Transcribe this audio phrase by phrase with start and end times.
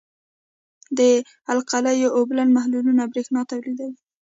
[0.97, 0.99] د
[1.53, 3.89] القلیو اوبلن محلولونه برېښنا تیروي.